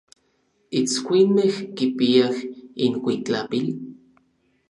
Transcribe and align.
¿Itskuinmej 0.79 1.53
kipiaj 1.75 2.37
inkuitlapil? 2.85 3.67